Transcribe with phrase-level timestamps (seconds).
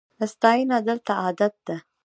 [0.33, 1.77] ستاینه دلته عادت ده.